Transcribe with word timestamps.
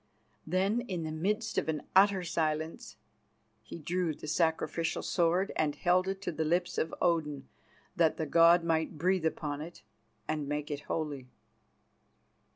Then, 0.47 0.81
in 0.87 1.03
the 1.03 1.11
midst 1.11 1.59
of 1.59 1.69
an 1.69 1.83
utter 1.95 2.23
silence, 2.23 2.95
he 3.61 3.77
drew 3.77 4.15
the 4.15 4.25
sacrificial 4.27 5.03
sword 5.03 5.51
and 5.55 5.75
held 5.75 6.07
it 6.07 6.23
to 6.23 6.31
the 6.31 6.43
lips 6.43 6.79
of 6.79 6.91
Odin 6.99 7.47
that 7.97 8.17
the 8.17 8.25
god 8.25 8.63
might 8.63 8.97
breathe 8.97 9.27
upon 9.27 9.61
it 9.61 9.83
and 10.27 10.49
make 10.49 10.71
it 10.71 10.85
holy. 10.89 11.27